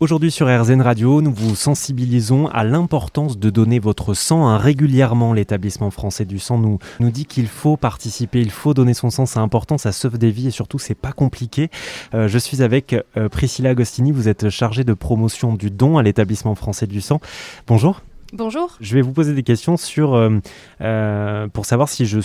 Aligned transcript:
Aujourd'hui 0.00 0.30
sur 0.30 0.46
RZN 0.46 0.80
Radio, 0.80 1.20
nous 1.20 1.30
vous 1.30 1.54
sensibilisons 1.54 2.46
à 2.46 2.64
l'importance 2.64 3.38
de 3.38 3.50
donner 3.50 3.78
votre 3.78 4.14
sang 4.14 4.48
hein, 4.48 4.56
régulièrement. 4.56 5.34
L'établissement 5.34 5.90
français 5.90 6.24
du 6.24 6.38
sang 6.38 6.56
nous, 6.56 6.78
nous 7.00 7.10
dit 7.10 7.26
qu'il 7.26 7.46
faut 7.46 7.76
participer, 7.76 8.40
il 8.40 8.50
faut 8.50 8.72
donner 8.72 8.94
son 8.94 9.10
sang, 9.10 9.26
c'est 9.26 9.40
important, 9.40 9.76
ça 9.76 9.92
sauve 9.92 10.16
des 10.16 10.30
vies 10.30 10.46
et 10.46 10.50
surtout 10.50 10.78
c'est 10.78 10.94
pas 10.94 11.12
compliqué. 11.12 11.68
Euh, 12.14 12.28
je 12.28 12.38
suis 12.38 12.62
avec 12.62 12.96
euh, 13.18 13.28
Priscilla 13.28 13.70
Agostini, 13.70 14.10
vous 14.10 14.26
êtes 14.26 14.48
chargée 14.48 14.84
de 14.84 14.94
promotion 14.94 15.52
du 15.52 15.70
don 15.70 15.98
à 15.98 16.02
l'établissement 16.02 16.54
français 16.54 16.86
du 16.86 17.02
sang. 17.02 17.20
Bonjour. 17.66 18.00
Bonjour. 18.32 18.76
Je 18.80 18.94
vais 18.94 19.02
vous 19.02 19.12
poser 19.12 19.34
des 19.34 19.42
questions 19.42 19.76
sur 19.76 20.14
euh, 20.14 20.38
euh, 20.80 21.48
pour 21.48 21.66
savoir 21.66 21.88
si 21.88 22.06
je, 22.06 22.20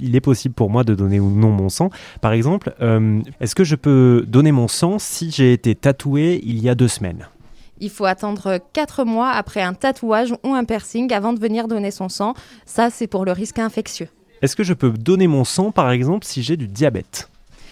il 0.00 0.14
est 0.14 0.20
possible 0.20 0.54
pour 0.54 0.70
moi 0.70 0.84
de 0.84 0.94
donner 0.94 1.18
ou 1.18 1.30
non 1.30 1.50
mon 1.50 1.68
sang. 1.68 1.90
Par 2.20 2.32
exemple, 2.32 2.74
euh, 2.80 3.20
est-ce 3.40 3.54
que 3.54 3.64
je 3.64 3.74
peux 3.74 4.24
donner 4.26 4.52
mon 4.52 4.68
sang 4.68 4.98
si 4.98 5.30
j'ai 5.30 5.52
été 5.52 5.74
tatoué 5.74 6.40
il 6.44 6.62
y 6.62 6.68
a 6.68 6.74
deux 6.74 6.88
semaines? 6.88 7.28
Il 7.80 7.90
faut 7.90 8.04
attendre 8.04 8.58
4 8.72 9.04
mois 9.04 9.30
après 9.30 9.62
un 9.62 9.74
tatouage 9.74 10.32
ou 10.44 10.54
un 10.54 10.64
piercing 10.64 11.12
avant 11.12 11.32
de 11.32 11.40
venir 11.40 11.68
donner 11.68 11.90
son 11.90 12.08
sang. 12.08 12.34
Ça, 12.64 12.90
c'est 12.90 13.06
pour 13.06 13.24
le 13.24 13.32
risque 13.32 13.58
infectieux. 13.58 14.08
Est-ce 14.42 14.54
que 14.54 14.64
je 14.64 14.74
peux 14.74 14.90
donner 14.90 15.26
mon 15.26 15.44
sang, 15.44 15.72
par 15.72 15.90
exemple, 15.90 16.24
si 16.24 16.42
j'ai 16.42 16.56
du 16.56 16.68
diabète? 16.68 17.28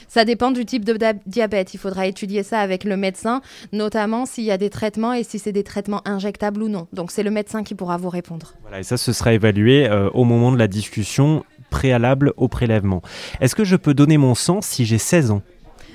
Ça 0.08 0.24
dépend 0.24 0.50
du 0.50 0.64
type 0.64 0.84
de 0.84 0.96
diabète. 1.26 1.74
Il 1.74 1.78
faudra 1.78 2.06
étudier 2.06 2.42
ça 2.42 2.60
avec 2.60 2.84
le 2.84 2.96
médecin, 2.96 3.40
notamment 3.72 4.26
s'il 4.26 4.44
y 4.44 4.50
a 4.50 4.58
des 4.58 4.70
traitements 4.70 5.12
et 5.12 5.24
si 5.24 5.38
c'est 5.38 5.52
des 5.52 5.64
traitements 5.64 6.02
injectables 6.06 6.62
ou 6.62 6.68
non. 6.68 6.86
Donc 6.92 7.10
c'est 7.10 7.22
le 7.22 7.30
médecin 7.30 7.62
qui 7.64 7.74
pourra 7.74 7.96
vous 7.96 8.10
répondre. 8.10 8.54
Voilà, 8.62 8.80
et 8.80 8.82
ça, 8.82 8.96
ce 8.96 9.12
sera 9.12 9.32
évalué 9.32 9.88
euh, 9.88 10.10
au 10.10 10.24
moment 10.24 10.52
de 10.52 10.58
la 10.58 10.68
discussion 10.68 11.44
préalable 11.70 12.32
au 12.36 12.48
prélèvement. 12.48 13.02
Est-ce 13.40 13.54
que 13.54 13.64
je 13.64 13.76
peux 13.76 13.94
donner 13.94 14.18
mon 14.18 14.34
sang 14.34 14.60
si 14.62 14.84
j'ai 14.84 14.98
16 14.98 15.30
ans? 15.30 15.42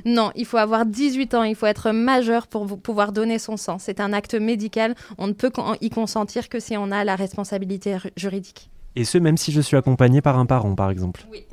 Non, 0.06 0.32
il 0.36 0.46
faut 0.46 0.58
avoir 0.58 0.86
18 0.86 1.34
ans, 1.36 1.44
il 1.44 1.56
faut 1.56 1.68
être 1.68 1.92
majeur 1.92 2.48
pour 2.48 2.66
pouvoir 2.80 3.12
donner 3.12 3.40
son 3.40 3.58
sang. 3.58 3.78
C'est 3.80 4.00
un 4.00 4.14
acte 4.14 4.34
médical, 4.34 4.96
on 5.18 5.28
ne 5.28 5.34
peut 5.34 5.52
y 5.80 5.90
consentir 5.90 6.50
que 6.50 6.60
si 6.60 6.76
on 6.78 6.92
a 6.92 7.04
la 7.04 7.16
responsabilité 7.16 7.98
juridique. 8.16 8.70
Et 8.96 9.06
ce, 9.06 9.18
même 9.18 9.38
si 9.38 9.52
je 9.52 9.62
suis 9.62 9.78
accompagné 9.78 10.22
par 10.22 10.38
un 10.38 10.46
parent, 10.46 10.76
par 10.76 10.90
exemple? 10.90 11.26
Oui, 11.32 11.46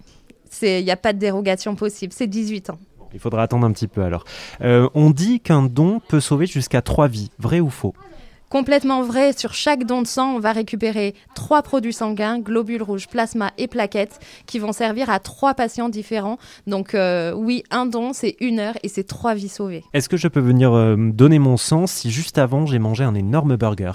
il 0.63 0.85
n'y 0.85 0.91
a 0.91 0.97
pas 0.97 1.13
de 1.13 1.19
dérogation 1.19 1.75
possible, 1.75 2.13
c'est 2.13 2.27
18 2.27 2.71
ans. 2.71 2.79
Il 3.15 3.21
faudra 3.21 3.43
attendre 3.43 3.67
un 3.67 3.73
petit 3.73 3.89
peu 3.89 4.03
alors. 4.03 4.25
Euh, 4.61 4.89
on 4.95 5.11
dit 5.11 5.41
qu'un 5.41 5.63
don 5.63 6.01
peut 6.07 6.21
sauver 6.21 6.47
jusqu'à 6.47 6.83
3 6.83 7.09
vies, 7.09 7.31
vrai 7.39 7.61
ou 7.61 7.71
faux? 7.71 7.95
Complètement 8.51 9.03
vrai, 9.03 9.35
sur 9.37 9.53
chaque 9.53 9.85
don 9.85 10.01
de 10.01 10.07
sang, 10.07 10.37
on 10.37 10.41
va 10.41 10.53
récupérer 10.53 11.15
trois 11.35 11.61
produits 11.61 11.93
sanguins, 11.93 12.39
globules 12.39 12.83
rouges, 12.83 13.07
plasma 13.07 13.53
et 13.59 13.67
plaquettes, 13.67 14.21
qui 14.47 14.59
vont 14.59 14.73
servir 14.73 15.11
à 15.11 15.19
trois 15.19 15.53
patients 15.53 15.91
différents. 15.91 16.39
Donc 16.67 16.95
euh, 16.95 17.35
oui, 17.35 17.63
un 17.71 17.85
don, 17.85 18.15
c'est 18.15 18.37
une 18.41 18.59
heure 18.59 18.75
et 18.83 18.89
c'est 18.89 19.05
trois 19.05 19.35
vies 19.35 19.51
sauvées. 19.51 19.85
Est-ce 19.93 20.09
que 20.09 20.17
je 20.17 20.29
peux 20.29 20.41
venir 20.41 20.73
euh, 20.73 20.97
donner 20.97 21.39
mon 21.39 21.59
sang 21.59 21.87
si 21.87 22.11
juste 22.11 22.39
avant 22.39 22.65
j'ai 22.65 22.79
mangé 22.79 23.05
un 23.05 23.15
énorme 23.15 23.57
burger? 23.57 23.93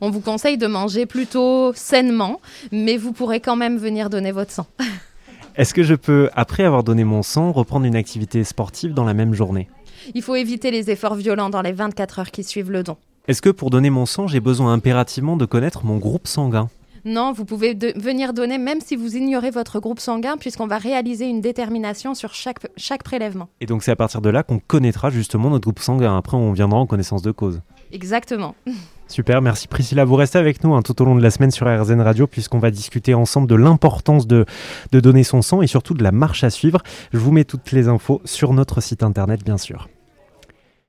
On 0.00 0.10
vous 0.10 0.20
conseille 0.20 0.58
de 0.58 0.66
manger 0.66 1.06
plutôt 1.06 1.72
sainement, 1.74 2.40
mais 2.72 2.96
vous 2.96 3.12
pourrez 3.12 3.38
quand 3.38 3.56
même 3.56 3.76
venir 3.76 4.10
donner 4.10 4.32
votre 4.32 4.50
sang. 4.50 4.66
Est-ce 5.60 5.74
que 5.74 5.82
je 5.82 5.94
peux, 5.94 6.30
après 6.32 6.64
avoir 6.64 6.82
donné 6.82 7.04
mon 7.04 7.22
sang, 7.22 7.52
reprendre 7.52 7.84
une 7.84 7.94
activité 7.94 8.44
sportive 8.44 8.94
dans 8.94 9.04
la 9.04 9.12
même 9.12 9.34
journée? 9.34 9.68
Il 10.14 10.22
faut 10.22 10.34
éviter 10.34 10.70
les 10.70 10.90
efforts 10.90 11.16
violents 11.16 11.50
dans 11.50 11.60
les 11.60 11.72
24 11.72 12.18
heures 12.18 12.30
qui 12.30 12.44
suivent 12.44 12.70
le 12.70 12.82
don. 12.82 12.96
Est-ce 13.28 13.42
que 13.42 13.50
pour 13.50 13.68
donner 13.68 13.90
mon 13.90 14.06
sang, 14.06 14.26
j'ai 14.26 14.40
besoin 14.40 14.72
impérativement 14.72 15.36
de 15.36 15.44
connaître 15.44 15.84
mon 15.84 15.98
groupe 15.98 16.26
sanguin? 16.26 16.70
Non, 17.04 17.32
vous 17.32 17.44
pouvez 17.44 17.74
venir 17.74 18.32
donner 18.32 18.56
même 18.56 18.80
si 18.80 18.96
vous 18.96 19.16
ignorez 19.16 19.50
votre 19.50 19.80
groupe 19.80 20.00
sanguin, 20.00 20.38
puisqu'on 20.38 20.66
va 20.66 20.78
réaliser 20.78 21.26
une 21.26 21.42
détermination 21.42 22.14
sur 22.14 22.32
chaque, 22.32 22.60
chaque 22.78 23.02
prélèvement. 23.02 23.50
Et 23.60 23.66
donc 23.66 23.82
c'est 23.82 23.90
à 23.90 23.96
partir 23.96 24.22
de 24.22 24.30
là 24.30 24.42
qu'on 24.42 24.60
connaîtra 24.60 25.10
justement 25.10 25.50
notre 25.50 25.64
groupe 25.64 25.80
sanguin. 25.80 26.16
Après, 26.16 26.38
on 26.38 26.52
viendra 26.52 26.78
en 26.78 26.86
connaissance 26.86 27.20
de 27.20 27.32
cause. 27.32 27.60
Exactement. 27.92 28.54
Super, 29.10 29.42
merci 29.42 29.66
Priscilla. 29.66 30.04
Vous 30.04 30.14
restez 30.14 30.38
avec 30.38 30.62
nous 30.62 30.72
hein, 30.72 30.82
tout 30.82 31.02
au 31.02 31.04
long 31.04 31.16
de 31.16 31.22
la 31.22 31.32
semaine 31.32 31.50
sur 31.50 31.66
RZN 31.66 32.00
Radio 32.00 32.28
puisqu'on 32.28 32.60
va 32.60 32.70
discuter 32.70 33.12
ensemble 33.12 33.48
de 33.48 33.56
l'importance 33.56 34.28
de, 34.28 34.46
de 34.92 35.00
donner 35.00 35.24
son 35.24 35.42
sang 35.42 35.62
et 35.62 35.66
surtout 35.66 35.94
de 35.94 36.04
la 36.04 36.12
marche 36.12 36.44
à 36.44 36.50
suivre. 36.50 36.80
Je 37.12 37.18
vous 37.18 37.32
mets 37.32 37.44
toutes 37.44 37.72
les 37.72 37.88
infos 37.88 38.22
sur 38.24 38.52
notre 38.52 38.80
site 38.80 39.02
internet 39.02 39.44
bien 39.44 39.58
sûr. 39.58 39.88